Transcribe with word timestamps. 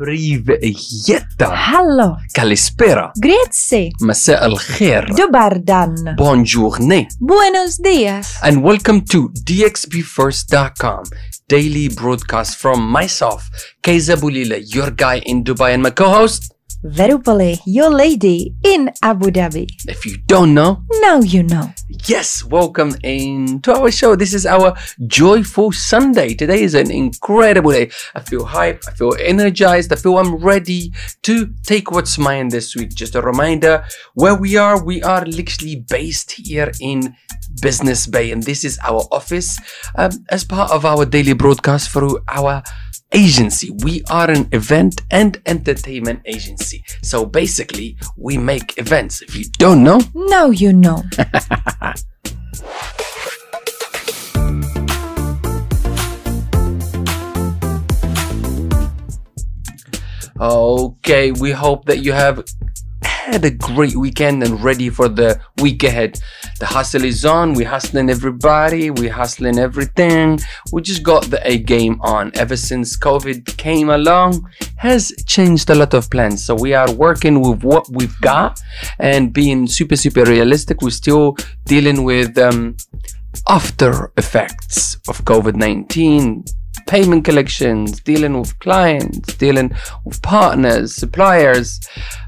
Privyeta. 0.00 1.52
Hello. 1.52 2.16
Kalispera. 2.32 3.12
Grazie. 3.14 3.90
Masa 4.00 4.40
al 4.40 4.56
khair. 4.56 5.04
Dobardan. 5.14 6.14
Bonjourne. 6.16 7.06
Buenos 7.18 7.76
dias. 7.76 8.38
And 8.42 8.62
welcome 8.64 9.04
to 9.10 9.28
DXBFirst.com, 9.44 11.04
daily 11.48 11.88
broadcast 11.90 12.56
from 12.56 12.90
myself, 12.90 13.50
Keza 13.82 14.16
Bulila, 14.16 14.56
your 14.74 14.90
guy 14.90 15.20
in 15.26 15.44
Dubai, 15.44 15.74
and 15.74 15.82
my 15.82 15.90
co 15.90 16.08
host, 16.08 16.54
Verupole, 16.84 17.58
your 17.66 17.90
lady 17.90 18.54
in 18.64 18.90
Abu 19.02 19.30
Dhabi. 19.30 19.68
If 19.86 20.06
you 20.06 20.16
don't 20.26 20.54
know, 20.54 20.82
Now 21.02 21.20
you 21.20 21.42
know. 21.42 21.70
yes, 22.06 22.42
welcome 22.42 22.96
in 23.02 23.60
to 23.62 23.74
our 23.74 23.90
show. 23.90 24.16
This 24.16 24.32
is 24.32 24.46
our 24.46 24.74
joyful 25.06 25.72
Sunday. 25.72 26.32
Today 26.32 26.62
is 26.62 26.72
an 26.74 26.90
incredible 26.90 27.72
day. 27.72 27.90
I 28.14 28.20
feel 28.20 28.46
hype. 28.46 28.82
I 28.88 28.92
feel 28.92 29.14
energized. 29.20 29.92
I 29.92 29.96
feel 29.96 30.16
I'm 30.16 30.36
ready 30.36 30.92
to 31.24 31.52
take 31.64 31.90
what's 31.90 32.16
mine 32.16 32.48
this 32.48 32.74
week. 32.74 32.90
Just 32.94 33.14
a 33.14 33.20
reminder 33.20 33.84
where 34.14 34.34
we 34.34 34.56
are. 34.56 34.82
We 34.82 35.02
are 35.02 35.26
literally 35.26 35.84
based 35.86 36.32
here 36.32 36.72
in 36.80 37.14
Business 37.60 38.06
Bay, 38.06 38.30
and 38.32 38.42
this 38.42 38.64
is 38.64 38.78
our 38.88 39.02
office 39.12 39.58
um, 39.96 40.12
as 40.30 40.44
part 40.44 40.70
of 40.70 40.86
our 40.86 41.04
daily 41.04 41.34
broadcast 41.34 41.90
through 41.90 42.20
our 42.28 42.62
agency. 43.12 43.70
We 43.82 44.02
are 44.10 44.30
an 44.30 44.48
event 44.52 45.02
and 45.10 45.40
entertainment 45.46 46.20
agency. 46.24 46.84
So 47.02 47.26
basically, 47.26 47.96
we 48.16 48.38
make 48.38 48.78
events. 48.78 49.22
If 49.22 49.36
you 49.36 49.44
don't 49.58 49.82
know, 49.82 50.00
Now 50.14 50.50
you 50.50 50.72
know. 50.72 51.02
Okay, 60.40 61.32
we 61.32 61.50
hope 61.50 61.84
that 61.84 61.98
you 61.98 62.12
have 62.12 62.42
had 63.30 63.44
a 63.44 63.50
great 63.50 63.94
weekend 63.94 64.42
and 64.42 64.62
ready 64.62 64.90
for 64.90 65.08
the 65.08 65.40
week 65.60 65.84
ahead. 65.84 66.20
The 66.58 66.66
hustle 66.66 67.04
is 67.04 67.24
on, 67.24 67.54
we 67.54 67.64
hustling 67.64 68.10
everybody, 68.10 68.90
we 68.90 69.08
hustling 69.08 69.58
everything. 69.58 70.40
We 70.72 70.82
just 70.82 71.02
got 71.02 71.30
the 71.30 71.40
A 71.48 71.58
game 71.58 72.00
on. 72.00 72.32
Ever 72.34 72.56
since 72.56 72.96
COVID 72.96 73.56
came 73.56 73.88
along, 73.88 74.48
has 74.76 75.12
changed 75.26 75.70
a 75.70 75.74
lot 75.74 75.94
of 75.94 76.10
plans. 76.10 76.44
So 76.44 76.54
we 76.54 76.74
are 76.74 76.90
working 76.92 77.40
with 77.40 77.62
what 77.62 77.86
we've 77.90 78.20
got 78.20 78.60
and 78.98 79.32
being 79.32 79.66
super, 79.68 79.96
super 79.96 80.24
realistic. 80.24 80.82
We're 80.82 80.90
still 80.90 81.36
dealing 81.64 82.02
with 82.02 82.36
um, 82.36 82.76
after 83.48 84.12
effects 84.16 84.96
of 85.08 85.24
COVID 85.24 85.54
19, 85.54 86.44
payment 86.86 87.24
collections, 87.24 88.00
dealing 88.00 88.38
with 88.38 88.58
clients, 88.58 89.34
dealing 89.36 89.72
with 90.04 90.20
partners, 90.22 90.94
suppliers. 90.94 91.80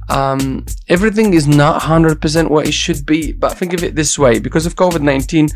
Um, 0.09 0.67
everything 0.89 1.35
is 1.35 1.47
not 1.49 1.83
100% 1.83 2.51
what 2.51 2.69
it 2.69 2.75
should 2.75 3.07
be, 3.07 3.33
but 3.33 3.57
think 3.57 3.73
of 3.73 3.83
it 3.83 3.95
this 3.95 4.19
way 4.19 4.39
because 4.39 4.67
of 4.67 4.77
COVID 4.77 5.01
19, 5.01 5.49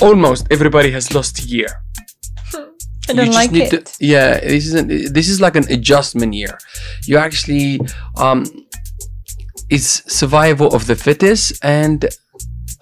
almost 0.00 0.46
everybody 0.50 0.90
has 0.90 1.14
lost 1.14 1.38
a 1.40 1.42
year. 1.42 1.68
I 3.08 3.12
don't 3.12 3.32
like 3.32 3.52
need 3.52 3.72
it. 3.72 3.86
To, 3.86 4.04
yeah, 4.04 4.40
this 4.40 4.66
isn't. 4.66 5.14
this 5.14 5.28
is 5.28 5.40
like 5.40 5.54
an 5.54 5.64
adjustment 5.70 6.34
year. 6.34 6.58
You 7.04 7.18
actually 7.18 7.80
um, 8.16 8.44
it's 9.68 10.12
survival 10.12 10.74
of 10.74 10.86
the 10.86 10.96
fittest, 10.96 11.64
and 11.64 12.04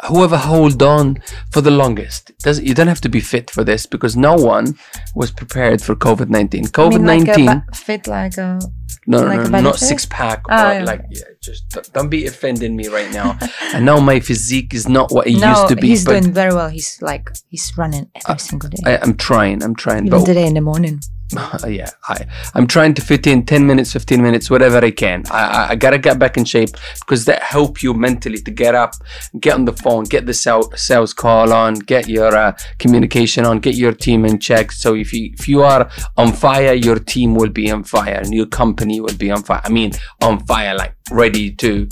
whoever 0.08 0.36
hold 0.36 0.82
on 0.82 1.22
for 1.50 1.60
the 1.60 1.70
longest. 1.70 2.32
You 2.44 2.74
don't 2.74 2.88
have 2.88 3.00
to 3.02 3.08
be 3.08 3.20
fit 3.20 3.50
for 3.50 3.64
this 3.64 3.86
because 3.86 4.16
no 4.16 4.34
one 4.34 4.76
was 5.14 5.30
prepared 5.30 5.82
for 5.82 5.94
COVID 5.94 6.28
nineteen. 6.28 6.66
I 6.66 6.68
COVID 6.68 7.06
like 7.06 7.26
nineteen. 7.26 7.46
ba- 7.46 7.64
fit 7.74 8.06
like 8.06 8.36
a. 8.38 8.58
No, 9.06 9.20
no, 9.20 9.26
like 9.26 9.50
no, 9.50 9.58
a 9.58 9.62
not 9.62 9.78
six 9.78 10.06
pack. 10.06 10.48
Or 10.48 10.54
oh, 10.54 10.72
yeah. 10.72 10.84
like, 10.84 11.04
yeah, 11.10 11.22
just 11.42 11.68
don't- 11.68 11.92
don't 11.92 12.08
be 12.08 12.26
offending 12.26 12.74
me 12.74 12.88
right 12.88 13.10
now. 13.12 13.38
I 13.60 13.80
know 13.80 14.00
my 14.00 14.20
physique 14.20 14.72
is 14.72 14.88
not 14.88 15.10
what 15.10 15.26
it 15.26 15.38
no, 15.38 15.50
used 15.50 15.68
to 15.68 15.76
be, 15.76 15.88
he's 15.88 16.04
doing 16.04 16.32
very 16.32 16.54
well. 16.54 16.68
He's 16.68 17.00
like 17.02 17.30
he's 17.48 17.72
running 17.76 18.10
every 18.14 18.38
single 18.38 18.70
day. 18.70 18.82
I, 18.86 18.98
I'm 18.98 19.16
trying. 19.16 19.62
I'm 19.62 19.74
trying. 19.74 20.06
Even 20.06 20.20
but 20.20 20.26
today 20.26 20.46
in 20.46 20.54
the 20.54 20.60
morning. 20.60 21.00
yeah, 21.66 21.90
I, 22.06 22.26
I'm 22.54 22.66
trying 22.66 22.94
to 22.94 23.02
fit 23.02 23.26
in 23.26 23.46
10 23.46 23.66
minutes, 23.66 23.92
15 23.92 24.22
minutes, 24.22 24.50
whatever 24.50 24.78
I 24.78 24.90
can. 24.90 25.24
I, 25.30 25.68
I, 25.70 25.74
gotta 25.74 25.98
get 25.98 26.18
back 26.18 26.36
in 26.36 26.44
shape 26.44 26.70
because 27.00 27.24
that 27.24 27.42
help 27.42 27.82
you 27.82 27.94
mentally 27.94 28.38
to 28.38 28.50
get 28.50 28.74
up, 28.74 28.94
get 29.40 29.54
on 29.54 29.64
the 29.64 29.72
phone, 29.72 30.04
get 30.04 30.26
the 30.26 30.34
sales, 30.34 30.68
sales 30.80 31.14
call 31.14 31.52
on, 31.52 31.74
get 31.74 32.08
your 32.08 32.36
uh, 32.36 32.56
communication 32.78 33.46
on, 33.46 33.60
get 33.60 33.74
your 33.74 33.92
team 33.92 34.24
in 34.26 34.38
check. 34.38 34.70
So 34.70 34.94
if 34.94 35.12
you 35.12 35.30
if 35.32 35.48
you 35.48 35.62
are 35.62 35.90
on 36.16 36.32
fire, 36.32 36.74
your 36.74 36.98
team 36.98 37.34
will 37.34 37.50
be 37.50 37.70
on 37.70 37.84
fire 37.84 38.20
and 38.22 38.32
your 38.32 38.46
company 38.46 39.00
will 39.00 39.16
be 39.16 39.30
on 39.30 39.42
fire. 39.42 39.62
I 39.64 39.70
mean, 39.70 39.92
on 40.20 40.44
fire, 40.44 40.76
like 40.76 40.93
ready 41.10 41.50
to 41.50 41.88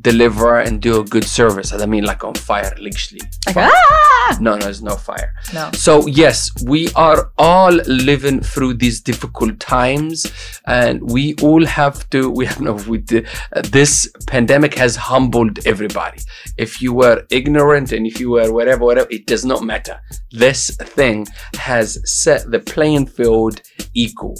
deliver 0.00 0.60
and 0.60 0.80
do 0.82 1.00
a 1.00 1.04
good 1.04 1.24
service. 1.24 1.72
I 1.72 1.86
mean 1.86 2.04
like 2.04 2.24
on 2.24 2.34
fire, 2.34 2.74
literally. 2.78 3.20
Like 3.46 3.56
ah! 3.56 4.38
No, 4.40 4.54
no, 4.54 4.58
there's 4.58 4.82
no 4.82 4.96
fire. 4.96 5.32
No. 5.54 5.70
So 5.72 6.06
yes, 6.06 6.50
we 6.64 6.88
are 6.96 7.30
all 7.38 7.72
living 7.86 8.40
through 8.40 8.74
these 8.74 9.00
difficult 9.00 9.60
times, 9.60 10.26
and 10.66 11.00
we 11.10 11.34
all 11.42 11.64
have 11.64 12.08
to. 12.10 12.30
We 12.30 12.46
have 12.46 12.60
no. 12.60 12.74
With 12.74 13.06
the, 13.06 13.24
uh, 13.54 13.62
this 13.70 14.10
pandemic 14.26 14.74
has 14.74 14.96
humbled 14.96 15.64
everybody. 15.66 16.20
If 16.58 16.82
you 16.82 16.92
were 16.92 17.24
ignorant 17.30 17.92
and 17.92 18.06
if 18.06 18.18
you 18.18 18.30
were 18.30 18.52
whatever, 18.52 18.84
whatever, 18.84 19.08
it 19.10 19.26
does 19.26 19.44
not 19.44 19.62
matter. 19.62 20.00
This 20.32 20.74
thing 20.76 21.26
has 21.54 22.00
set 22.04 22.50
the 22.50 22.58
playing 22.58 23.06
field 23.06 23.62
equal. 23.94 24.38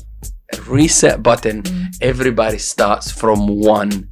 A 0.53 0.61
reset 0.63 1.23
button. 1.23 1.63
Everybody 2.01 2.59
starts 2.59 3.11
from 3.11 3.61
one 3.61 4.09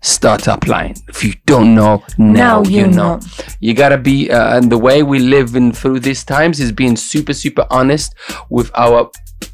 startup 0.00 0.66
line. 0.66 0.94
If 1.08 1.24
you 1.24 1.34
don't 1.46 1.74
know, 1.74 2.02
now, 2.18 2.60
Now 2.60 2.62
you, 2.62 2.80
you 2.80 2.86
know. 2.86 3.16
know. 3.16 3.20
You 3.60 3.74
gotta 3.74 3.98
be, 3.98 4.30
uh, 4.30 4.56
and 4.56 4.70
the 4.70 4.78
way 4.78 5.02
we 5.02 5.18
live 5.18 5.56
in 5.56 5.72
through 5.72 6.00
these 6.00 6.24
times 6.24 6.60
is 6.60 6.72
being 6.72 6.96
super, 6.96 7.32
super 7.32 7.66
honest 7.70 8.14
with 8.50 8.70
our 8.74 9.10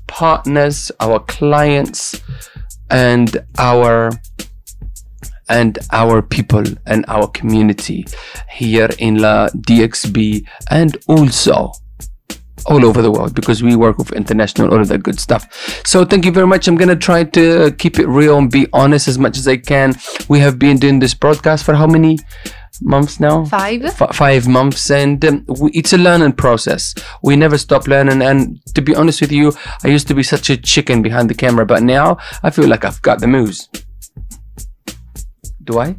partners, 0.06 0.90
our 1.00 1.20
clients, 1.20 2.20
and 2.90 3.44
our 3.58 4.10
and 5.48 5.78
our 5.92 6.22
people 6.22 6.64
and 6.86 7.04
our 7.08 7.26
community 7.28 8.06
here 8.50 8.88
in 8.98 9.18
La 9.18 9.48
DXB 9.48 10.46
and 10.70 10.96
also 11.06 11.72
all 12.66 12.84
over 12.84 13.02
the 13.02 13.10
world 13.10 13.34
because 13.34 13.62
we 13.62 13.76
work 13.76 13.98
with 13.98 14.12
international 14.12 14.72
all 14.72 14.80
of 14.80 14.88
that 14.88 15.02
good 15.02 15.20
stuff. 15.20 15.42
So 15.86 16.04
thank 16.04 16.24
you 16.24 16.32
very 16.32 16.46
much. 16.46 16.68
I'm 16.68 16.76
gonna 16.76 16.96
try 16.96 17.24
to 17.24 17.72
keep 17.72 17.98
it 17.98 18.06
real 18.06 18.38
and 18.38 18.50
be 18.50 18.66
honest 18.72 19.08
as 19.08 19.18
much 19.18 19.36
as 19.38 19.46
i 19.48 19.56
can. 19.56 19.94
We 20.28 20.40
have 20.40 20.58
been 20.58 20.78
doing 20.78 20.98
this 20.98 21.14
broadcast 21.14 21.64
for 21.64 21.74
how 21.74 21.86
many 21.86 22.18
months 22.82 23.20
now? 23.20 23.44
Five. 23.44 23.84
F- 23.84 24.14
five 24.14 24.48
months 24.48 24.90
and 24.90 25.24
um, 25.24 25.44
we, 25.60 25.70
it's 25.72 25.92
a 25.92 25.98
learning 25.98 26.32
process. 26.32 26.94
We 27.22 27.36
never 27.36 27.58
stop 27.58 27.86
learning 27.86 28.22
and 28.22 28.60
to 28.74 28.82
be 28.82 28.94
honest 28.94 29.20
with 29.20 29.32
you 29.32 29.52
i 29.84 29.88
used 29.88 30.08
to 30.08 30.14
be 30.14 30.22
such 30.22 30.50
a 30.50 30.56
chicken 30.56 31.02
behind 31.02 31.30
the 31.30 31.34
camera 31.34 31.64
but 31.64 31.82
now 31.82 32.18
i 32.42 32.50
feel 32.50 32.68
like 32.68 32.84
i've 32.84 33.02
got 33.02 33.20
the 33.20 33.26
moves. 33.26 33.68
Do 35.62 35.78
i 35.78 35.96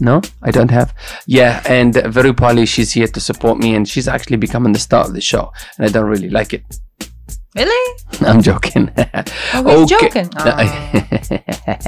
no? 0.00 0.20
I 0.42 0.50
don't 0.50 0.70
have? 0.70 0.94
Yeah 1.26 1.62
and 1.66 1.94
very 1.94 2.32
Polly, 2.32 2.66
she's 2.66 2.92
here 2.92 3.08
to 3.08 3.20
support 3.20 3.58
me 3.58 3.74
and 3.74 3.88
she's 3.88 4.08
actually 4.08 4.36
becoming 4.36 4.72
the 4.72 4.78
star 4.78 5.04
of 5.04 5.12
the 5.14 5.20
show 5.20 5.52
and 5.78 5.86
i 5.86 5.90
don't 5.90 6.08
really 6.08 6.30
like 6.30 6.52
it. 6.52 6.64
Really? 7.56 8.00
i'm 8.22 8.42
joking. 8.42 8.90
Oh, 9.54 9.80
he's 9.80 9.90
joking. 9.90 10.28
Ah. 10.36 11.80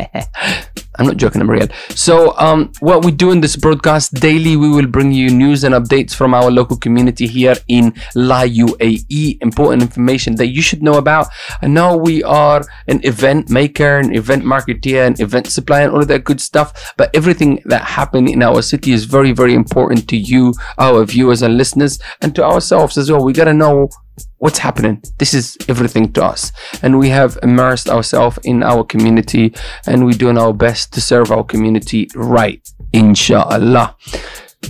I'm 0.99 1.07
not 1.07 1.17
joking, 1.17 1.41
I'm 1.41 1.51
real. 1.51 1.69
So, 1.91 2.37
um, 2.39 2.73
what 2.81 3.05
we 3.05 3.13
do 3.13 3.31
in 3.31 3.41
this 3.41 3.57
broadcast 3.57 4.15
daily, 4.15 4.57
we 4.57 4.69
will 4.69 4.87
bring 4.87 5.13
you 5.13 5.31
news 5.31 5.65
and 5.65 5.75
updates 5.75 6.15
from 6.15 6.35
our 6.35 6.51
local 6.51 6.77
community 6.77 7.27
here 7.27 7.57
in 7.69 7.95
La 8.15 8.43
UAE. 8.43 9.39
Important 9.43 9.83
information 9.83 10.37
that 10.37 10.49
you 10.49 10.63
should 10.63 10.83
know 10.83 10.95
about. 10.95 11.27
I 11.63 11.67
know 11.67 11.97
we 11.97 12.23
are 12.23 12.65
an 12.89 13.01
event 13.05 13.51
maker, 13.51 13.99
an 13.99 14.15
event 14.15 14.45
marketeer, 14.45 15.07
an 15.07 15.21
event 15.21 15.49
supplier, 15.49 15.85
and 15.85 15.93
all 15.93 16.01
of 16.01 16.09
that 16.09 16.25
good 16.25 16.41
stuff. 16.41 16.95
But 16.97 17.15
everything 17.15 17.63
that 17.67 17.83
happened 17.83 18.29
in 18.29 18.43
our 18.43 18.63
city 18.63 18.93
is 18.93 19.05
very, 19.05 19.33
very 19.33 19.55
important 19.55 20.09
to 20.09 20.17
you, 20.17 20.55
our 20.79 21.05
viewers 21.05 21.43
and 21.43 21.57
listeners, 21.57 21.99
and 22.21 22.35
to 22.35 22.45
ourselves 22.45 22.97
as 22.97 23.11
well. 23.11 23.25
We 23.25 23.33
gotta 23.33 23.55
know 23.55 23.91
what's 24.39 24.59
happening. 24.59 25.03
This 25.19 25.35
is 25.35 25.57
everything 25.69 26.13
to 26.15 26.25
us. 26.25 26.53
And 26.83 26.99
we 26.99 27.09
have 27.11 27.39
immersed 27.43 27.89
ourselves 27.89 28.39
in 28.45 28.63
our 28.63 28.85
community 28.85 29.55
and 29.87 30.05
we're 30.05 30.13
doing 30.19 30.39
our 30.39 30.53
best 30.53 30.93
to 30.95 31.01
serve 31.01 31.31
our 31.31 31.45
community 31.45 32.09
right, 32.15 32.61
inshallah. 32.93 33.97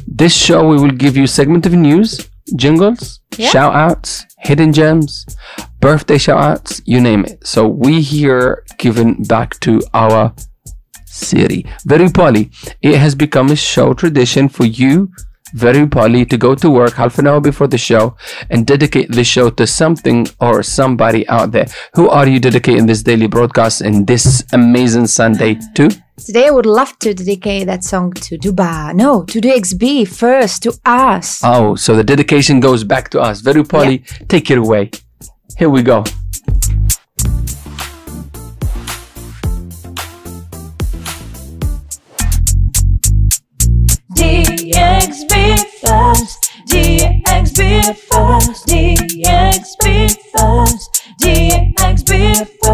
This 0.07 0.35
show, 0.35 0.69
we 0.69 0.77
will 0.77 0.91
give 0.91 1.17
you 1.17 1.27
segment 1.27 1.67
of 1.67 1.73
news, 1.73 2.29
jingles, 2.57 3.21
Yeah. 3.37 3.51
shout 3.51 3.75
outs, 3.75 4.25
hidden 4.39 4.73
gems, 4.73 5.25
birthday 5.81 6.19
shout 6.19 6.39
outs, 6.41 6.83
you 6.85 7.01
name 7.01 7.25
it. 7.25 7.47
So 7.47 7.67
we 7.67 8.01
here 8.03 8.65
giving 8.79 9.23
back 9.25 9.59
to 9.61 9.83
our 9.95 10.33
city. 11.07 11.67
Very 11.85 12.09
Polly, 12.11 12.51
it 12.83 12.97
has 12.99 13.15
become 13.15 13.51
a 13.51 13.57
show 13.57 13.95
tradition 13.95 14.49
for 14.49 14.65
you 14.65 15.11
very 15.55 15.87
polly 15.87 16.25
to 16.27 16.37
go 16.37 16.55
to 16.55 16.71
work 16.71 16.95
half 16.95 17.19
an 17.19 17.27
hour 17.27 17.41
before 17.41 17.67
the 17.67 17.79
show 17.79 18.17
and 18.51 18.67
dedicate 18.67 19.13
the 19.13 19.25
show 19.25 19.51
to 19.51 19.67
something 19.67 20.27
or 20.41 20.63
somebody 20.63 21.27
out 21.29 21.53
there. 21.53 21.67
Who 21.95 22.09
are 22.09 22.27
you 22.27 22.41
dedicating 22.41 22.87
this 22.87 23.03
daily 23.03 23.27
broadcast 23.27 23.81
and 23.81 24.07
this 24.07 24.45
amazing 24.53 25.07
Sunday 25.07 25.59
to? 25.75 25.89
Today 26.19 26.47
I 26.49 26.51
would 26.51 26.67
love 26.67 26.99
to 27.01 27.13
dedicate 27.15 27.67
that 27.67 27.85
song 27.85 28.13
to 28.13 28.39
Dubai. 28.39 28.95
No, 28.95 29.25
to 29.25 29.41
DXB 29.41 30.09
first, 30.09 30.63
to 30.63 30.73
us. 30.85 31.43
Oh, 31.45 31.75
so 31.75 31.95
the 31.95 32.05
dedication 32.05 32.59
goes 32.59 32.85
back 32.85 33.11
to 33.11 33.21
us. 33.21 33.41
Very 33.41 33.63
polly, 33.65 33.99
take 34.29 34.51
it 34.51 34.59
away. 34.59 34.91
Here 35.59 35.69
we 35.71 35.83
go. 35.83 36.05
first, 47.95 48.67
DX 48.67 49.77
be 49.85 50.09
first, 50.33 51.03
DX 51.21 52.07
be 52.07 52.35
first. 52.35 52.66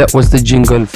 That 0.00 0.14
was 0.14 0.30
the 0.30 0.40
jingle. 0.40 0.86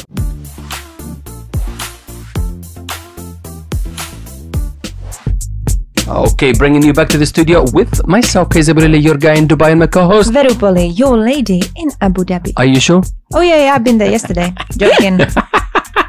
Okay, 6.09 6.53
bringing 6.53 6.83
you 6.83 6.95
back 6.95 7.09
to 7.09 7.19
the 7.19 7.27
studio 7.27 7.65
with 7.73 8.07
myself, 8.07 8.49
Kaysabrilla, 8.49 9.03
your 9.03 9.17
guy 9.17 9.35
in 9.35 9.47
Dubai, 9.47 9.71
and 9.73 9.81
my 9.81 9.87
co-host. 9.87 10.33
Verupoli, 10.33 10.87
your 10.99 11.19
lady 11.19 11.61
in 11.77 11.91
Abu 12.01 12.25
Dhabi. 12.25 12.53
Are 12.57 12.65
you 12.65 12.81
sure? 12.81 13.03
Oh 13.35 13.43
yeah, 13.43 13.65
yeah, 13.65 13.75
I've 13.75 13.85
been 13.85 13.99
there 13.99 14.11
yesterday. 14.11 14.55
Joking. 14.79 15.21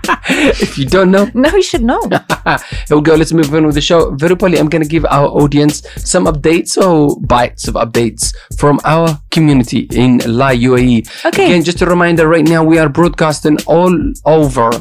if 0.29 0.77
you 0.77 0.85
don't 0.85 1.11
know, 1.11 1.29
no, 1.33 1.49
you 1.49 1.61
should 1.61 1.83
know. 1.83 2.01
here 2.87 2.97
we 2.97 3.01
go. 3.01 3.15
Let's 3.15 3.33
move 3.33 3.53
on 3.53 3.65
with 3.65 3.75
the 3.75 3.81
show. 3.81 4.11
Very 4.15 4.35
polly, 4.35 4.57
I'm 4.59 4.69
gonna 4.69 4.85
give 4.85 5.05
our 5.05 5.27
audience 5.27 5.85
some 5.97 6.25
updates 6.25 6.77
or 6.77 7.19
bites 7.21 7.67
of 7.67 7.75
updates 7.75 8.33
from 8.57 8.79
our 8.85 9.19
community 9.31 9.87
in 9.91 10.19
La 10.25 10.49
UAE. 10.49 11.25
Okay. 11.25 11.45
Again, 11.45 11.63
just 11.63 11.81
a 11.81 11.85
reminder, 11.85 12.27
right 12.27 12.47
now 12.47 12.63
we 12.63 12.77
are 12.77 12.89
broadcasting 12.89 13.57
all 13.65 13.93
over 14.25 14.71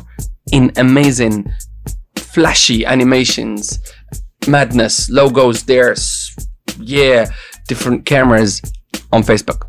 in 0.52 0.72
amazing, 0.76 1.50
flashy 2.16 2.84
animations, 2.84 3.78
madness, 4.46 5.10
logos. 5.10 5.64
There's 5.64 6.34
yeah, 6.78 7.30
different 7.68 8.04
cameras 8.06 8.60
on 9.14 9.22
Facebook. 9.22 9.60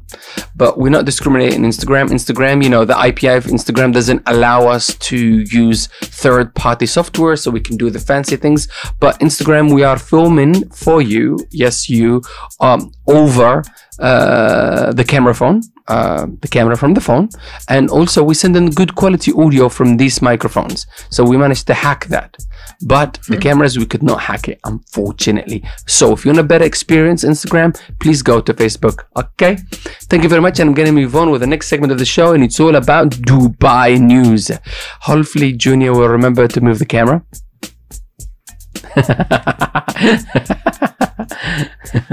But 0.55 0.77
we're 0.79 0.95
not 0.97 1.05
discriminating 1.05 1.61
Instagram. 1.61 2.05
Instagram, 2.09 2.63
you 2.63 2.69
know, 2.69 2.83
the 2.85 2.97
API 2.97 3.35
of 3.41 3.45
Instagram 3.45 3.93
doesn't 3.93 4.23
allow 4.25 4.67
us 4.67 4.95
to 5.09 5.17
use 5.63 5.87
third 6.23 6.55
party 6.55 6.85
software 6.85 7.35
so 7.35 7.51
we 7.51 7.59
can 7.59 7.77
do 7.77 7.89
the 7.89 7.99
fancy 7.99 8.35
things. 8.35 8.67
But 8.99 9.19
Instagram, 9.19 9.73
we 9.73 9.83
are 9.83 9.99
filming 9.99 10.69
for 10.69 11.01
you, 11.01 11.37
yes, 11.51 11.89
you, 11.89 12.21
um, 12.59 12.91
over 13.07 13.63
uh, 13.99 14.91
the 14.93 15.03
camera 15.03 15.35
phone, 15.35 15.61
uh, 15.87 16.25
the 16.41 16.47
camera 16.47 16.75
from 16.75 16.93
the 16.95 17.01
phone. 17.01 17.29
And 17.69 17.89
also, 17.89 18.23
we 18.23 18.33
send 18.33 18.55
in 18.55 18.71
good 18.71 18.95
quality 18.95 19.31
audio 19.31 19.69
from 19.69 19.97
these 19.97 20.21
microphones. 20.21 20.87
So 21.09 21.23
we 21.23 21.37
managed 21.37 21.67
to 21.67 21.73
hack 21.73 22.05
that. 22.07 22.37
But 22.81 23.19
the 23.27 23.37
cameras, 23.37 23.77
we 23.77 23.85
could 23.85 24.03
not 24.03 24.21
hack 24.21 24.47
it, 24.47 24.59
unfortunately. 24.63 25.63
So 25.87 26.13
if 26.13 26.25
you 26.25 26.29
want 26.29 26.39
a 26.39 26.43
better 26.43 26.65
experience, 26.65 27.23
Instagram, 27.23 27.79
please 27.99 28.21
go 28.21 28.41
to 28.41 28.53
Facebook. 28.53 29.03
Okay. 29.15 29.57
Thank 30.09 30.23
you 30.23 30.29
very 30.29 30.41
much. 30.41 30.59
And 30.59 30.69
I'm 30.69 30.75
going 30.75 30.87
to 30.87 30.91
move 30.91 31.15
on 31.15 31.31
with 31.31 31.41
the 31.41 31.47
next 31.47 31.67
segment 31.67 31.91
of 31.91 31.99
the 31.99 32.05
show. 32.05 32.33
And 32.33 32.43
it's 32.43 32.59
all 32.59 32.75
about 32.75 33.11
Dubai 33.11 33.99
news. 33.99 34.51
Hopefully, 35.01 35.53
Junior 35.53 35.93
will 35.93 36.09
remember 36.09 36.47
to 36.47 36.61
move 36.61 36.79
the 36.79 36.85
camera. 36.85 37.23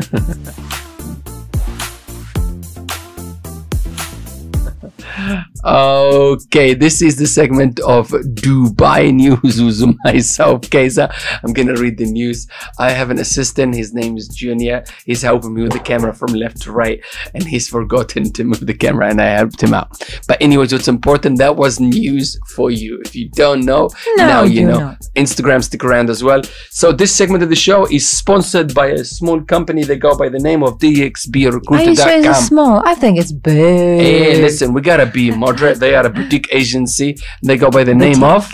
Okay, 5.65 6.75
this 6.75 7.01
is 7.03 7.17
the 7.17 7.27
segment 7.27 7.79
of 7.81 8.09
Dubai 8.09 9.15
news 9.15 9.63
with 9.63 9.97
myself, 10.05 10.63
Keza. 10.63 11.13
I'm 11.45 11.53
gonna 11.53 11.75
read 11.75 11.99
the 11.99 12.07
news. 12.07 12.49
I 12.81 12.91
have 12.91 13.11
an 13.11 13.19
assistant, 13.21 13.77
his 13.77 13.95
name 13.95 14.17
is 14.17 14.27
Junior. 14.29 14.85
He's 15.07 15.23
helping 15.23 15.55
me 15.55 15.63
with 15.63 15.73
the 15.73 15.79
camera 15.79 16.13
from 16.15 16.33
left 16.33 16.63
to 16.63 16.73
right, 16.73 17.01
and 17.35 17.45
he's 17.45 17.69
forgotten 17.69 18.33
to 18.33 18.45
move 18.45 18.67
the 18.67 18.75
camera, 18.75 19.09
and 19.09 19.21
I 19.21 19.27
helped 19.27 19.63
him 19.63 19.73
out. 19.73 20.03
But 20.27 20.43
anyways, 20.43 20.73
what's 20.73 20.89
important, 20.89 21.39
that 21.39 21.57
was 21.57 21.79
news 21.79 22.39
for 22.49 22.71
you. 22.71 23.01
If 23.05 23.15
you 23.15 23.29
don't 23.31 23.65
know, 23.65 23.89
No, 24.17 24.27
now 24.27 24.43
you 24.43 24.67
know. 24.67 24.79
know. 24.79 24.97
Instagram 25.15 25.63
stick 25.63 25.85
around 25.85 26.11
as 26.11 26.25
well. 26.25 26.43
So 26.71 26.91
this 26.91 27.15
segment 27.15 27.43
of 27.45 27.51
the 27.51 27.57
show 27.57 27.87
is 27.87 28.09
sponsored 28.09 28.75
by 28.75 28.89
a 28.89 29.05
small 29.05 29.41
company 29.43 29.85
that 29.85 29.97
go 29.97 30.17
by 30.17 30.29
the 30.29 30.39
name 30.39 30.63
of 30.63 30.83
Are 30.83 30.87
you 30.87 31.95
sure 31.95 32.09
it's 32.31 32.47
small? 32.47 32.83
I 32.85 32.95
think 32.95 33.19
it's 33.19 33.31
big. 33.31 34.01
Hey, 34.01 34.41
listen, 34.43 34.73
we 34.73 34.81
gotta 34.81 35.07
be 35.07 35.31
They 35.53 35.95
are 35.95 36.07
a 36.07 36.11
boutique 36.11 36.49
agency. 36.53 37.17
They 37.43 37.57
go 37.57 37.71
by 37.71 37.85
the 37.85 37.95
name 37.95 38.23
of 38.25 38.53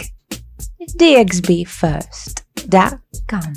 DXBfirst.com. 0.98 3.54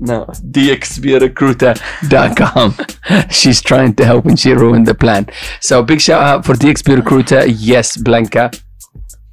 no 0.00 0.24
DXBRecruiter.com. 0.26 2.74
She's 3.30 3.60
trying 3.62 3.94
to 3.96 4.04
help 4.04 4.26
and 4.26 4.38
she 4.38 4.52
ruined 4.52 4.86
the 4.86 4.94
plan. 4.94 5.26
So 5.60 5.82
big 5.82 6.00
shout 6.00 6.22
out 6.22 6.44
for 6.44 6.54
DXB 6.54 6.96
Recruiter. 6.96 7.46
Yes, 7.46 7.96
Blanca. 7.96 8.50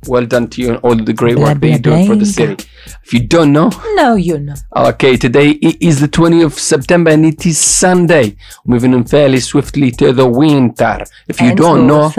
Well 0.07 0.25
done 0.27 0.47
to 0.49 0.61
you 0.61 0.69
and 0.69 0.77
all 0.83 0.95
the 0.95 1.13
great 1.13 1.35
work 1.37 1.59
that 1.59 1.67
you're 1.67 1.79
doing 1.79 2.05
for 2.05 2.15
the 2.15 2.25
city. 2.27 2.63
If 3.03 3.11
you 3.13 3.25
don't 3.27 3.51
know, 3.51 3.71
No, 3.95 4.13
you 4.15 4.37
know. 4.37 4.53
Okay, 4.75 5.17
today 5.17 5.49
is 5.89 5.99
the 5.99 6.07
20th 6.07 6.45
of 6.45 6.53
September 6.59 7.09
and 7.09 7.25
it 7.25 7.43
is 7.45 7.57
Sunday. 7.57 8.35
Moving 8.67 8.93
on 8.93 9.05
fairly 9.05 9.39
swiftly 9.39 9.89
to 9.91 10.13
the 10.13 10.27
winter. 10.27 11.03
If 11.27 11.41
you 11.41 11.47
And 11.49 11.57
don't 11.57 11.87
know, 11.87 12.09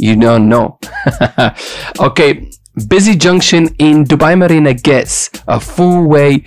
you 0.00 0.16
don't 0.16 0.48
know. 0.48 0.78
okay, 2.00 2.50
busy 2.88 3.14
junction 3.16 3.68
in 3.78 4.04
Dubai 4.04 4.36
Marina 4.38 4.72
gets 4.74 5.30
a 5.46 5.58
full 5.60 6.06
way 6.08 6.44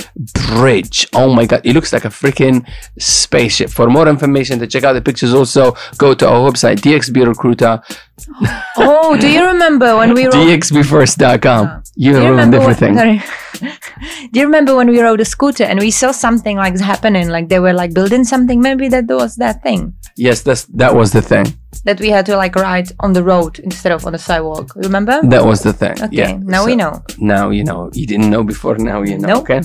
bridge. 0.50 1.08
Oh 1.14 1.34
my 1.34 1.46
god, 1.46 1.62
it 1.64 1.74
looks 1.74 1.94
like 1.94 2.06
a 2.06 2.10
freaking 2.10 2.66
spaceship. 3.00 3.70
For 3.70 3.88
more 3.90 4.08
information 4.08 4.60
to 4.60 4.68
check 4.68 4.84
out 4.84 4.94
the 4.94 5.02
pictures, 5.02 5.34
also 5.34 5.76
go 5.98 6.14
to 6.14 6.28
our 6.28 6.42
website, 6.50 6.78
DXB 6.86 7.26
Recruiter, 7.28 7.82
Oh, 8.78 9.18
do 9.20 9.28
you 9.30 9.44
remember 9.46 9.96
when 9.98 10.14
we 10.14 10.26
wrote? 10.26 10.34
DXBFirst.com. 10.34 11.68
Oh. 11.68 11.82
You 11.96 12.12
you 12.12 12.18
ruined 12.18 12.30
remember 12.32 12.60
when- 12.60 12.70
everything. 12.70 12.94
sorry. 12.98 13.22
do 14.32 14.40
you 14.40 14.46
remember 14.46 14.76
when 14.76 14.90
we 14.90 15.00
rode 15.02 15.22
a 15.22 15.26
scooter 15.26 15.64
and 15.64 15.80
we 15.80 15.92
saw 15.92 16.12
something 16.12 16.58
like 16.58 16.80
happening? 16.80 17.30
Like 17.30 17.50
they 17.50 17.60
were 17.60 17.74
like 17.74 17.94
building 17.94 18.24
something. 18.24 18.62
Maybe 18.62 18.88
that 18.90 19.06
was 19.08 19.36
that 19.38 19.62
thing 19.62 19.94
Yes, 20.16 20.42
that's 20.42 20.66
that 20.82 20.96
was 20.96 21.12
the 21.12 21.22
thing. 21.22 21.46
That 21.86 22.00
we 22.00 22.10
had 22.10 22.26
to 22.28 22.36
like 22.38 22.56
ride 22.56 22.90
on 23.00 23.14
the 23.14 23.24
road 23.24 23.60
instead 23.60 23.92
of 23.92 24.06
on 24.06 24.12
the 24.14 24.18
sidewalk. 24.20 24.74
Remember? 24.76 25.20
That 25.24 25.46
was 25.46 25.62
the 25.62 25.74
thing. 25.74 25.92
Okay, 26.02 26.08
Yeah. 26.12 26.38
now 26.42 26.66
we 26.66 26.76
know. 26.76 27.04
Now 27.18 27.50
you 27.50 27.64
know. 27.64 27.90
You 27.94 28.06
didn't 28.08 28.30
know 28.30 28.44
before. 28.44 28.76
Now 28.78 29.02
you 29.04 29.18
know. 29.18 29.28
Nope. 29.28 29.44
Okay. 29.50 29.62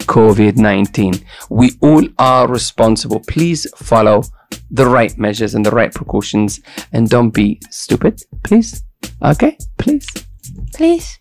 COVID 0.00 0.56
19. 0.56 1.14
We 1.50 1.72
all 1.80 2.06
are 2.18 2.48
responsible. 2.48 3.20
Please 3.20 3.66
follow 3.76 4.22
the 4.70 4.86
right 4.86 5.16
measures 5.18 5.54
and 5.54 5.64
the 5.64 5.70
right 5.70 5.92
precautions 5.92 6.60
and 6.92 7.08
don't 7.08 7.30
be 7.30 7.60
stupid, 7.70 8.22
please. 8.44 8.82
Okay, 9.22 9.56
please. 9.78 10.06
Please. 10.74 11.18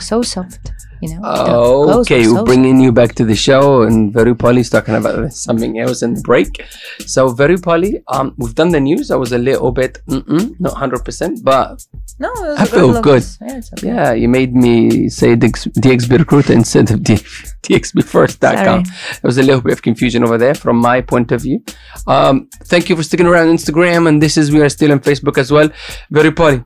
So 0.00 0.22
soft, 0.22 0.70
you 1.00 1.14
know. 1.14 1.20
the 1.20 1.98
Okay, 2.00 2.26
were 2.26 2.38
so 2.38 2.44
bringing 2.44 2.80
you 2.80 2.92
back 2.92 3.14
to 3.16 3.24
the 3.24 3.34
show, 3.34 3.82
and 3.82 4.12
Very 4.12 4.34
Polly's 4.34 4.70
talking 4.70 4.94
about 4.94 5.32
something 5.32 5.78
else 5.78 6.02
in 6.02 6.14
the 6.14 6.20
break. 6.22 6.64
So, 7.06 7.28
Very 7.28 7.56
Polly, 7.58 8.02
um, 8.08 8.34
we've 8.38 8.54
done 8.54 8.70
the 8.70 8.80
news. 8.80 9.10
I 9.10 9.16
was 9.16 9.32
a 9.32 9.38
little 9.38 9.70
bit, 9.70 9.98
mm-mm, 10.08 10.58
not 10.58 10.74
hundred 10.74 11.04
percent, 11.04 11.44
but 11.44 11.84
No, 12.18 12.32
I 12.58 12.64
feel 12.64 13.00
good. 13.00 13.24
Yeah, 13.40 13.60
okay. 13.78 13.86
yeah, 13.86 14.12
you 14.12 14.28
made 14.28 14.54
me 14.54 15.08
say 15.08 15.36
DX, 15.36 15.68
DXB 15.74 16.18
Recruiter 16.18 16.52
instead 16.52 16.90
of 16.90 17.00
DXBFirst.com. 17.00 18.84
There 19.22 19.28
was 19.28 19.38
a 19.38 19.42
little 19.42 19.60
bit 19.60 19.72
of 19.72 19.82
confusion 19.82 20.24
over 20.24 20.38
there 20.38 20.54
from 20.54 20.76
my 20.76 21.00
point 21.00 21.32
of 21.32 21.42
view. 21.42 21.62
Um, 22.06 22.48
thank 22.64 22.88
you 22.88 22.96
for 22.96 23.02
sticking 23.02 23.26
around 23.26 23.48
Instagram, 23.48 24.08
and 24.08 24.22
this 24.22 24.36
is 24.36 24.50
we 24.50 24.60
are 24.62 24.68
still 24.68 24.92
on 24.92 25.00
Facebook 25.00 25.38
as 25.38 25.50
well. 25.52 25.68
Very 26.10 26.32
Polly, 26.32 26.64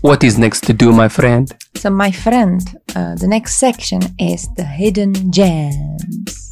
what 0.00 0.24
is 0.24 0.38
next 0.38 0.64
to 0.64 0.72
do, 0.72 0.92
my 0.92 1.08
friend? 1.08 1.50
So, 1.74 1.90
my 1.90 2.10
friend, 2.10 2.60
uh, 2.94 3.14
the 3.16 3.28
next 3.28 3.56
section 3.56 4.00
is 4.18 4.48
the 4.56 4.64
hidden 4.64 5.30
gems. 5.32 6.49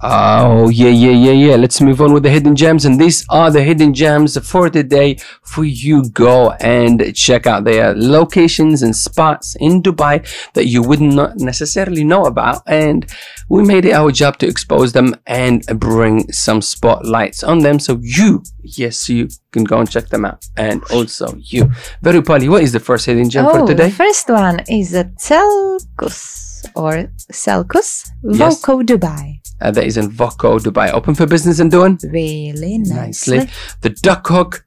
Oh, 0.00 0.68
yeah, 0.68 0.90
yeah, 0.90 1.10
yeah, 1.10 1.32
yeah. 1.32 1.56
Let's 1.56 1.80
move 1.80 2.00
on 2.00 2.12
with 2.12 2.22
the 2.22 2.30
hidden 2.30 2.54
gems. 2.54 2.84
And 2.84 3.00
these 3.00 3.26
are 3.28 3.50
the 3.50 3.62
hidden 3.62 3.92
gems 3.94 4.38
for 4.48 4.70
today 4.70 5.16
for 5.42 5.64
you. 5.64 6.08
Go 6.10 6.52
and 6.60 7.14
check 7.16 7.46
out 7.46 7.64
their 7.64 7.94
locations 7.94 8.82
and 8.82 8.94
spots 8.94 9.56
in 9.58 9.82
Dubai 9.82 10.24
that 10.54 10.66
you 10.66 10.82
would 10.82 11.00
not 11.00 11.38
necessarily 11.38 12.04
know 12.04 12.26
about. 12.26 12.62
And 12.66 13.06
we 13.48 13.64
made 13.64 13.86
it 13.86 13.92
our 13.92 14.12
job 14.12 14.38
to 14.38 14.46
expose 14.46 14.92
them 14.92 15.16
and 15.26 15.66
bring 15.80 16.30
some 16.30 16.62
spotlights 16.62 17.42
on 17.42 17.60
them. 17.60 17.80
So 17.80 17.98
you, 18.00 18.44
yes, 18.62 19.08
you 19.08 19.28
can 19.50 19.64
go 19.64 19.80
and 19.80 19.90
check 19.90 20.08
them 20.10 20.24
out. 20.24 20.46
And 20.56 20.84
also 20.92 21.34
you. 21.38 21.72
Very 22.02 22.22
Polly, 22.22 22.48
what 22.48 22.62
is 22.62 22.72
the 22.72 22.80
first 22.80 23.06
hidden 23.06 23.30
gem 23.30 23.46
for 23.46 23.60
oh, 23.60 23.66
today? 23.66 23.88
the 23.88 23.94
first 23.94 24.28
one 24.28 24.60
is 24.68 24.94
a 24.94 25.04
Telkus 25.04 26.64
or 26.76 27.10
Selkus 27.32 28.10
Yes. 28.22 28.60
Voco 28.60 28.82
Dubai. 28.82 29.40
Uh, 29.60 29.70
that 29.72 29.84
is 29.84 29.96
in 29.96 30.08
Voco, 30.10 30.58
Dubai. 30.58 30.92
Open 30.92 31.14
for 31.14 31.26
business 31.26 31.58
and 31.58 31.70
doing? 31.70 31.98
Really 32.04 32.78
nicely. 32.78 33.38
nicely. 33.38 33.52
The 33.82 33.90
Duck 33.90 34.26
Hook 34.28 34.64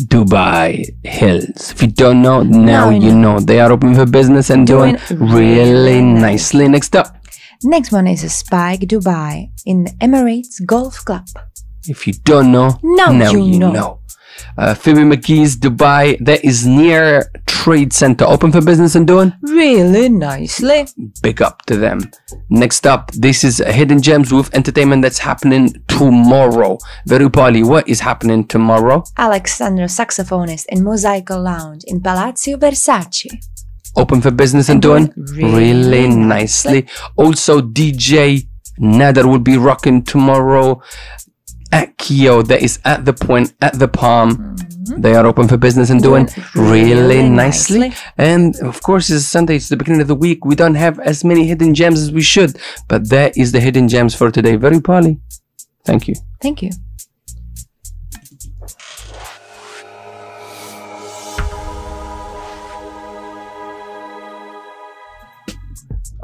Dubai 0.00 0.84
Hills. 1.04 1.70
If 1.72 1.82
you 1.82 1.88
don't 1.88 2.22
know, 2.22 2.42
now 2.42 2.90
Now 2.90 2.90
you 2.90 3.14
know. 3.14 3.38
They 3.40 3.60
are 3.60 3.70
open 3.72 3.94
for 3.94 4.06
business 4.06 4.50
and 4.50 4.66
doing, 4.66 4.96
Doing 5.08 5.30
really 5.32 6.00
nicely. 6.02 6.68
Next 6.68 6.94
up, 6.96 7.16
Next 7.62 7.92
one 7.92 8.06
is 8.06 8.20
Spike 8.34 8.80
Dubai 8.80 9.50
in 9.64 9.84
the 9.84 9.90
Emirates 10.00 10.64
Golf 10.66 11.04
Club. 11.04 11.26
if 11.88 12.06
you 12.06 12.12
don't 12.24 12.50
know, 12.52 12.78
Now 12.82 13.10
you 13.32 13.58
know. 13.58 13.72
know. 13.72 14.00
Uh, 14.56 14.74
Fibber 14.74 15.00
Magee's 15.04 15.56
Dubai, 15.56 16.16
that 16.24 16.44
is 16.44 16.66
near 16.66 17.30
Trade 17.46 17.92
Center. 17.92 18.24
Open 18.24 18.52
for 18.52 18.60
business 18.60 18.94
and 18.94 19.06
doing? 19.06 19.32
Really 19.42 20.08
nicely. 20.08 20.86
Big 21.22 21.42
up 21.42 21.62
to 21.66 21.76
them. 21.76 22.10
Next 22.50 22.86
up, 22.86 23.10
this 23.12 23.42
is 23.44 23.58
Hidden 23.58 24.02
Gems 24.02 24.32
with 24.32 24.54
entertainment 24.54 25.02
that's 25.02 25.18
happening 25.18 25.82
tomorrow. 25.88 26.78
Very 27.06 27.30
Polly, 27.30 27.62
what 27.62 27.88
is 27.88 28.00
happening 28.00 28.46
tomorrow? 28.46 29.04
Alexandra 29.16 29.86
saxophonist 29.86 30.66
in 30.68 30.80
Mosaico 30.80 31.42
Lounge 31.42 31.82
in 31.86 32.00
Palazzo 32.00 32.56
Versace. 32.56 33.26
open 33.96 34.20
for 34.20 34.30
business 34.30 34.68
and, 34.68 34.76
And 34.76 34.82
doing 34.82 35.06
doing 35.06 35.52
really, 35.52 35.80
really 36.02 36.08
nicely. 36.08 36.86
Also, 37.16 37.60
DJ 37.60 38.46
Nader 38.80 39.24
will 39.24 39.38
be 39.38 39.56
rocking 39.56 40.02
tomorrow 40.02 40.82
at 41.74 41.98
Kyo. 41.98 42.42
That 42.42 42.62
is 42.62 42.78
at 42.84 43.04
the 43.04 43.12
point, 43.12 43.52
at 43.60 43.78
the 43.78 43.88
Palm. 43.88 44.28
Mm-hmm. 44.36 45.00
They 45.00 45.14
are 45.14 45.26
open 45.26 45.48
for 45.48 45.56
business 45.56 45.90
and 45.90 46.00
doing 46.02 46.28
really, 46.54 46.94
really 46.94 47.28
nicely. 47.28 47.78
nicely. 47.80 48.12
And 48.16 48.56
of 48.60 48.82
course, 48.82 49.10
it's 49.10 49.24
Sunday. 49.24 49.56
It's 49.56 49.68
the 49.68 49.76
beginning 49.76 50.02
of 50.02 50.08
the 50.08 50.14
week. 50.14 50.44
We 50.44 50.54
don't 50.54 50.76
have 50.76 51.00
as 51.00 51.24
many 51.24 51.46
hidden 51.46 51.74
gems 51.74 52.00
as 52.00 52.12
we 52.12 52.22
should, 52.22 52.58
but 52.88 53.08
that 53.10 53.36
is 53.36 53.52
the 53.52 53.60
hidden 53.60 53.88
gems 53.88 54.14
for 54.14 54.30
today. 54.30 54.56
Very 54.56 54.80
Polly. 54.80 55.18
Thank 55.84 56.08
you. 56.08 56.14
Thank 56.40 56.62
you. 56.62 56.70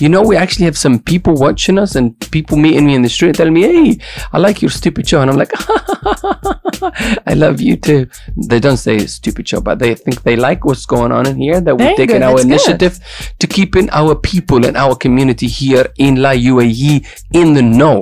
You 0.00 0.08
know, 0.08 0.22
we 0.22 0.36
actually 0.36 0.64
have 0.64 0.76
some 0.76 0.98
people 0.98 1.34
watching 1.34 1.78
us 1.78 1.94
and 1.94 2.18
people 2.32 2.56
meeting 2.56 2.86
me 2.86 2.94
in 2.94 3.02
the 3.02 3.08
street 3.08 3.36
telling 3.36 3.54
me, 3.54 3.62
hey, 3.62 3.98
I 4.32 4.38
like 4.38 4.60
your 4.60 4.70
stupid 4.70 5.06
show. 5.06 5.20
And 5.20 5.30
I'm 5.30 5.36
like, 5.36 5.52
I 7.26 7.34
love 7.34 7.60
you 7.60 7.76
too. 7.76 8.08
They 8.48 8.58
don't 8.58 8.78
say 8.78 8.98
stupid 9.06 9.46
show, 9.48 9.60
but 9.60 9.78
they 9.78 9.94
think 9.94 10.22
they 10.22 10.36
like 10.36 10.64
what's 10.64 10.86
going 10.86 11.12
on 11.12 11.26
in 11.28 11.36
here, 11.36 11.60
that 11.60 11.76
we've 11.76 11.96
taken 11.96 12.22
our 12.22 12.32
that's 12.36 12.44
good. 12.44 12.52
initiative 12.52 13.34
to 13.38 13.46
keeping 13.46 13.88
our 13.90 14.14
people 14.14 14.66
and 14.66 14.76
our 14.76 14.96
community 14.96 15.46
here 15.46 15.86
in 15.98 16.16
La 16.16 16.30
UAE 16.30 17.06
in 17.32 17.54
the 17.54 17.62
know. 17.62 18.00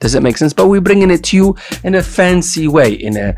Does 0.00 0.14
it 0.14 0.22
make 0.22 0.36
sense? 0.36 0.52
But 0.52 0.68
we're 0.68 0.82
bringing 0.82 1.10
it 1.10 1.24
to 1.24 1.36
you 1.36 1.56
in 1.82 1.94
a 1.94 2.02
fancy 2.02 2.68
way, 2.68 2.92
in 2.92 3.16
a 3.16 3.36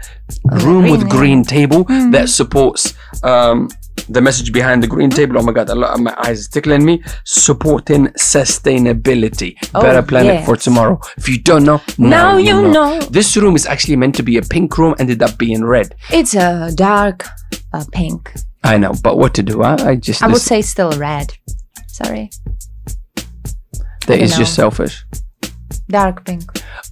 room 0.64 0.90
with 0.90 1.08
green, 1.08 1.08
green 1.08 1.38
yeah. 1.38 1.50
table 1.50 1.84
that 2.10 2.28
supports 2.28 2.94
um, 3.22 3.68
the 4.08 4.20
message 4.20 4.52
behind 4.52 4.82
the 4.82 4.86
green 4.86 5.10
table. 5.10 5.38
Oh 5.38 5.42
my 5.42 5.52
God, 5.52 5.68
a 5.68 5.74
lot, 5.74 5.98
my 6.00 6.14
eyes 6.18 6.40
is 6.40 6.48
tickling 6.48 6.84
me. 6.84 7.02
Supporting 7.24 8.08
sustainability, 8.08 9.56
Oh, 9.74 9.80
better 9.82 10.02
planet 10.02 10.34
yes. 10.34 10.46
for 10.46 10.56
tomorrow. 10.56 11.00
If 11.16 11.28
you 11.28 11.40
don't 11.40 11.64
know, 11.64 11.80
Now 11.98 12.36
you 12.36 12.68
know. 12.68 13.00
This 13.10 13.36
room 13.36 13.56
is 13.56 13.66
actually 13.66 13.96
meant 13.96 14.14
to 14.16 14.22
be 14.22 14.36
a 14.38 14.42
pink 14.42 14.76
room, 14.78 14.94
ended 14.98 15.22
up 15.22 15.38
being 15.38 15.64
red. 15.64 15.94
It's 16.10 16.34
a 16.34 16.70
dark 16.74 17.26
uh, 17.72 17.84
pink. 17.92 18.32
I 18.64 18.76
know, 18.78 18.92
but 19.02 19.18
what 19.18 19.34
to 19.34 19.42
do? 19.42 19.62
Huh? 19.62 19.76
I 19.80 19.96
just 19.96 20.22
I 20.22 20.26
would 20.28 20.40
say 20.40 20.62
still 20.62 20.92
red. 20.92 21.32
Sorry. 21.86 22.30
That 24.06 24.20
is 24.20 24.32
I 24.34 24.38
just 24.38 24.54
selfish. 24.54 25.04
Dark 25.88 26.24
pink. 26.24 26.42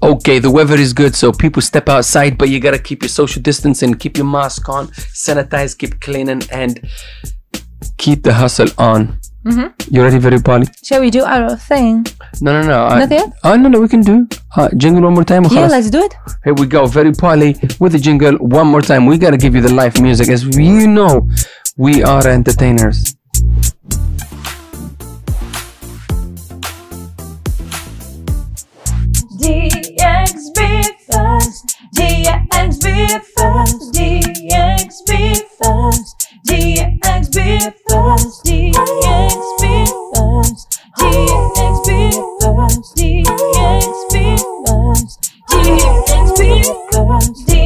Okay, 0.03 0.39
the 0.39 0.51
weather 0.51 0.77
is 0.77 0.93
good, 0.93 1.17
so 1.17 1.33
people 1.33 1.63
step 1.63 1.89
outside, 1.89 2.37
but 2.37 2.51
you 2.51 2.61
gotta 2.61 2.79
keep 2.79 3.03
your 3.03 3.09
social 3.09 3.41
distance 3.41 3.83
and 3.83 3.99
keep 3.99 4.19
your 4.19 4.27
mask 4.27 4.69
on, 4.69 4.89
sanitize, 4.89 5.77
keep 5.77 6.01
cleaning, 6.01 6.43
and 6.53 6.87
keep 7.97 8.23
the 8.23 8.35
hustle 8.35 8.69
on. 8.77 9.19
Mm-hmm. 9.47 9.95
You 9.95 10.03
ready 10.03 10.19
very 10.19 10.41
the? 10.41 10.65
Shall 10.85 11.01
we 11.01 11.11
do 11.11 11.25
our 11.25 11.57
thing? 11.57 12.05
No, 12.41 12.61
no, 12.61 12.67
no. 12.67 12.99
Nothing? 12.99 13.33
Oh, 13.45 13.57
no, 13.57 13.69
no, 13.69 13.81
we 13.81 13.89
can 13.89 14.03
do. 14.03 14.29
Uh, 14.57 14.69
jingle 14.77 15.03
one 15.03 15.15
more 15.15 15.25
time. 15.25 15.45
Yeah, 15.45 15.69
let's 15.69 15.89
do 15.89 16.03
it. 16.03 16.15
Here 16.45 16.53
we 16.53 16.67
go. 16.67 16.87
Very 16.87 17.13
party 17.13 17.57
with 17.79 17.93
the 17.93 17.99
jingle 17.99 18.35
one 18.39 18.67
more 18.67 18.83
time. 18.83 19.07
We 19.07 19.19
gotta 19.19 19.37
give 19.39 19.55
you 19.55 19.63
the 19.63 19.73
live 19.73 20.01
music. 20.03 20.29
As 20.29 20.45
you 20.45 20.89
know, 20.89 21.29
we 21.77 22.03
are 22.03 22.27
entertainers 22.27 23.17
first, 31.37 31.77
DXB 31.95 32.87
first, 33.37 33.93
DXB 33.93 35.11
first, 35.59 36.31
DXB 36.47 37.39
first, 37.89 38.45
DXB 38.45 39.67
first, 40.09 40.67
DXB 40.99 42.03
first, 42.49 42.91
DXB 43.37 44.11
first, 44.77 45.15
DXB 45.51 46.45
first, 46.93 47.47
DXB 47.47 47.66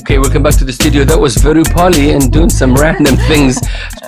Okay, 0.00 0.18
welcome 0.18 0.42
back 0.42 0.56
to 0.56 0.64
the 0.64 0.72
studio. 0.72 1.04
That 1.04 1.18
was 1.18 1.36
very 1.36 1.62
Polly 1.62 2.10
and 2.10 2.30
doing 2.32 2.50
some 2.50 2.74
random 2.74 3.16
things. 3.28 3.60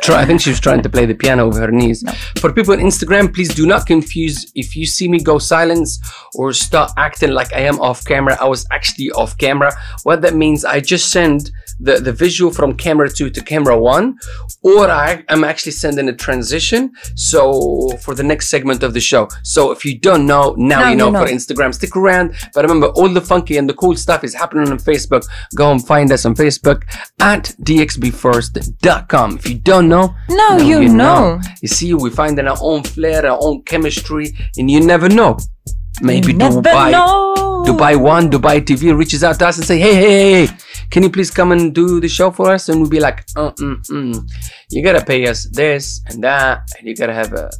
Try, 0.03 0.23
I 0.23 0.25
think 0.25 0.41
she 0.41 0.51
was 0.51 0.59
trying 0.59 0.83
to 0.83 0.89
play 0.89 1.07
the 1.07 1.15
piano 1.15 1.47
over 1.47 1.61
her 1.61 1.71
knees. 1.71 2.05
For 2.39 2.53
people 2.53 2.75
on 2.75 2.81
Instagram, 2.81 3.33
please 3.33 3.55
do 3.55 3.67
not 3.67 3.87
confuse. 3.87 4.51
If 4.55 4.75
you 4.75 4.85
see 4.85 5.09
me 5.09 5.21
go 5.23 5.39
silence 5.39 6.01
or 6.35 6.53
start 6.53 6.91
acting 6.97 7.31
like 7.31 7.55
I 7.55 7.61
am 7.61 7.81
off 7.81 8.05
camera, 8.05 8.37
I 8.41 8.49
was 8.49 8.67
actually 8.73 9.11
off 9.13 9.39
camera. 9.39 9.73
What 10.03 10.23
that 10.23 10.35
means, 10.35 10.65
I 10.65 10.81
just 10.81 11.11
send 11.11 11.51
the, 11.79 11.97
the 12.01 12.13
visual 12.13 12.53
from 12.53 12.75
camera 12.77 13.09
two 13.11 13.31
to 13.31 13.41
camera 13.43 13.79
one, 13.79 14.19
or 14.63 14.91
I 14.91 15.25
am 15.29 15.45
actually 15.45 15.73
sending 15.73 16.09
a 16.09 16.15
transition. 16.15 16.93
So 17.15 17.97
for 18.03 18.15
the 18.15 18.23
next 18.23 18.49
segment 18.49 18.83
of 18.83 18.95
the 18.95 19.01
show. 19.01 19.29
So 19.43 19.71
if 19.71 19.85
you 19.85 19.99
don't 19.99 20.27
know, 20.27 20.55
now 20.57 20.81
Now 20.81 20.85
you 20.87 20.91
you 20.91 20.97
know, 20.97 21.11
know. 21.11 21.25
for 21.27 21.31
Instagram. 21.33 21.75
Stick 21.75 21.97
around. 21.97 22.35
But 22.55 22.63
remember, 22.65 22.89
all 22.89 23.09
the 23.09 23.21
funky 23.21 23.57
and 23.57 23.69
the 23.69 23.75
cool 23.75 23.97
stuff 23.97 24.25
is 24.25 24.35
happening 24.35 24.69
on 24.71 24.79
Facebook. 24.79 25.25
Go 25.55 25.71
and 25.73 25.85
find 25.87 26.11
us 26.13 26.25
on 26.25 26.35
Facebook 26.35 26.83
at 27.21 27.55
dxbfirst.com. 27.63 29.37
If 29.39 29.49
you 29.49 29.59
don't 29.59 29.89
know, 29.89 30.15
No, 30.29 30.57
you 30.59 30.89
know. 30.89 31.41
You 31.63 31.69
see, 31.69 31.93
we 31.95 32.11
find 32.11 32.39
our 32.41 32.57
own 32.61 32.83
flair, 32.83 33.27
our 33.27 33.39
own 33.41 33.63
chemistry, 33.63 34.33
and 34.57 34.71
you 34.71 34.81
never 34.81 35.09
know. 35.09 35.39
Maybe 36.03 36.33
You 36.33 36.39
never 36.39 36.61
Dubai, 36.61 36.93
know. 36.93 37.65
Dubai 37.67 37.99
One, 38.01 38.31
Dubai 38.31 38.61
TV 38.61 38.97
reaches 38.97 39.25
out 39.25 39.39
to 39.39 39.47
us 39.49 39.57
and 39.57 39.67
say, 39.67 39.79
hey, 39.79 39.95
hey, 39.95 40.05
hey, 40.05 40.47
hey, 40.47 40.57
can 40.91 41.03
you 41.03 41.11
please 41.11 41.31
come 41.31 41.53
and 41.53 41.75
do 41.75 42.01
the 42.01 42.09
show 42.09 42.31
for 42.31 42.51
us? 42.51 42.69
And 42.69 42.81
we'll 42.81 42.91
be 42.91 43.01
like, 43.01 43.25
uh, 43.37 43.53
mm, 43.53 43.77
mm. 43.89 44.31
you 44.71 44.83
gotta 44.83 45.05
pay 45.05 45.27
us 45.27 45.49
this 45.53 46.01
and 46.09 46.23
that, 46.23 46.69
and 46.79 46.87
you 46.89 46.95
gotta 46.95 47.15
have 47.15 47.33
a 47.33 47.51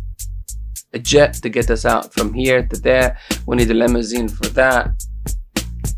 a 0.95 0.99
jet 0.99 1.35
to 1.35 1.49
get 1.49 1.71
us 1.71 1.85
out 1.85 2.13
from 2.15 2.33
here 2.33 2.67
to 2.67 2.77
there. 2.81 3.19
We 3.47 3.57
need 3.57 3.71
a 3.71 3.75
limousine 3.75 4.29
for 4.29 4.47
that. 4.61 4.91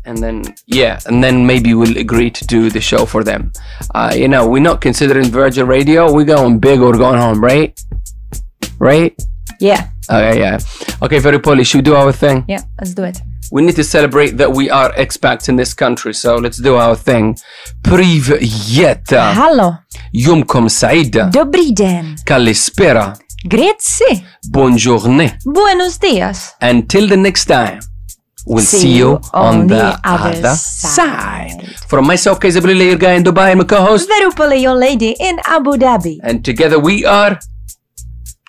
And 0.05 0.17
then, 0.17 0.43
yeah, 0.65 0.99
and 1.05 1.23
then 1.23 1.45
maybe 1.45 1.73
we'll 1.73 1.97
agree 1.97 2.31
to 2.31 2.45
do 2.45 2.69
the 2.69 2.81
show 2.81 3.05
for 3.05 3.23
them. 3.23 3.51
Uh, 3.93 4.13
you 4.15 4.27
know, 4.27 4.47
we're 4.47 4.61
not 4.71 4.81
considering 4.81 5.25
Virgin 5.25 5.67
Radio. 5.67 6.11
We're 6.11 6.25
going 6.25 6.59
big 6.59 6.79
or 6.81 6.93
going 6.97 7.19
home, 7.19 7.43
right? 7.43 7.79
Right? 8.79 9.13
Yeah, 9.59 9.89
Okay, 10.09 10.39
yeah. 10.39 10.57
Okay, 11.03 11.19
very 11.19 11.63
should 11.63 11.77
we 11.77 11.81
do 11.83 11.95
our 11.95 12.11
thing? 12.11 12.43
yeah, 12.47 12.61
let's 12.79 12.93
do 12.93 13.03
it 13.03 13.21
we 13.51 13.61
need 13.61 13.75
to 13.75 13.83
celebrate 13.83 14.37
that 14.37 14.51
we 14.51 14.69
are 14.69 14.91
expats 14.93 15.49
in 15.49 15.55
this 15.55 15.73
country. 15.73 16.13
So 16.13 16.35
let's 16.35 16.57
do 16.57 16.75
our 16.75 16.95
thing. 16.95 17.35
Привет! 17.83 19.09
Hello. 19.09 19.77
Jumkom 20.13 20.69
Saida! 20.69 21.29
Dobri 21.31 21.73
den! 21.73 22.15
Kalispera! 22.25 23.15
Grazie! 23.47 24.25
Buongiorno! 24.51 25.29
Buenos 25.45 25.97
dias! 25.97 26.55
Until 26.61 27.07
the 27.07 27.17
next 27.17 27.45
time, 27.45 27.79
we'll 28.45 28.63
see, 28.63 28.79
see 28.79 28.97
you 28.97 29.19
on, 29.33 29.61
on 29.61 29.67
the, 29.67 29.75
the, 29.75 29.99
other, 30.03 30.29
other 30.37 30.55
side. 30.55 31.49
side. 31.51 31.79
From 31.87 32.05
myself, 32.05 32.39
Kaisabulila, 32.39 32.99
your 32.99 33.11
in 33.11 33.23
Dubai, 33.23 33.51
and 33.51 33.59
my 33.59 33.65
co-host, 33.65 34.09
your 34.61 34.75
lady 34.75 35.15
in 35.19 35.39
Abu 35.45 35.77
Dhabi. 35.77 36.19
And 36.21 36.43
together 36.43 36.79
we 36.79 37.05
are... 37.05 37.39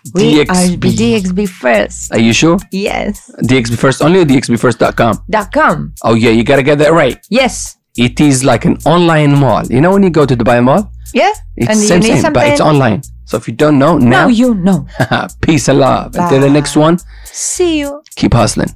DXB. 0.08 0.78
DXB 0.78 1.48
first. 1.48 2.12
Are 2.12 2.18
you 2.18 2.32
sure? 2.32 2.58
Yes. 2.72 3.30
DXB 3.42 3.78
first 3.78 4.02
only 4.02 4.20
or 4.20 4.24
DXBfirst.com? 4.24 5.24
Dot 5.30 5.52
com. 5.52 5.94
Oh 6.02 6.14
yeah, 6.14 6.30
you 6.30 6.44
gotta 6.44 6.62
get 6.62 6.78
that 6.78 6.92
right. 6.92 7.18
Yes. 7.30 7.76
It 7.96 8.20
is 8.20 8.44
like 8.44 8.64
an 8.64 8.78
online 8.86 9.38
mall. 9.38 9.66
You 9.66 9.80
know 9.80 9.90
when 9.92 10.02
you 10.02 10.10
go 10.10 10.24
to 10.24 10.36
Dubai 10.36 10.62
Mall? 10.62 10.90
Yeah. 11.12 11.32
It's 11.56 11.68
and 11.68 11.78
same 11.78 12.02
you 12.02 12.08
need 12.08 12.12
same, 12.14 12.22
something. 12.22 12.32
but 12.42 12.48
it's 12.48 12.60
online. 12.60 13.02
So 13.24 13.36
if 13.36 13.46
you 13.48 13.54
don't 13.54 13.78
know 13.78 13.98
now, 13.98 14.22
Now 14.22 14.28
you 14.28 14.54
know. 14.54 14.86
peace 15.42 15.68
and 15.68 15.78
love. 15.80 16.14
Until 16.16 16.40
the 16.40 16.50
next 16.50 16.76
one, 16.76 16.98
See 17.24 17.78
you. 17.80 18.02
keep 18.16 18.32
hustling. 18.32 18.70